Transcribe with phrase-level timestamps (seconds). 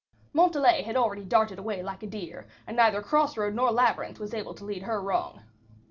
[0.33, 4.33] Montalais had already darted away like a deer, and neither cross road nor labyrinth was
[4.33, 5.43] able to lead her wrong.